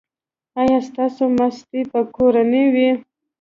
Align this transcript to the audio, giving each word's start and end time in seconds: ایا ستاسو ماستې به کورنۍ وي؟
ایا 0.59 0.79
ستاسو 0.87 1.23
ماستې 1.37 1.81
به 1.89 1.99
کورنۍ 2.15 2.65
وي؟ 2.73 2.89